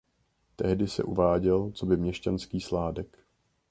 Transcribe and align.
Tehdy 0.57 0.87
se 0.87 1.03
uváděl 1.03 1.71
coby 1.71 1.97
měšťanský 1.97 2.61
sládek. 2.61 3.17